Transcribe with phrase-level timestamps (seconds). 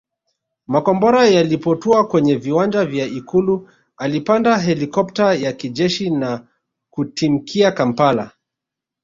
[0.67, 6.47] Makombora yalipotua kwenye viwanja vya Ikulu alipanda helikopta ya jeshi na
[6.89, 8.31] kutimkia Kampala